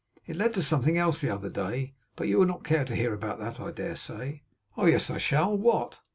It 0.25 0.35
led 0.35 0.55
to 0.55 0.63
something 0.63 0.97
else 0.97 1.21
the 1.21 1.29
other 1.29 1.51
day; 1.51 1.93
but 2.15 2.27
you 2.27 2.39
will 2.39 2.47
not 2.47 2.63
care 2.63 2.83
to 2.85 2.95
hear 2.95 3.13
about 3.13 3.37
that 3.37 3.59
I 3.59 3.69
dare 3.69 3.95
say?' 3.95 4.41
'Oh 4.75 4.87
yes 4.87 5.11
I 5.11 5.19
shall. 5.19 5.55
What? 5.55 5.99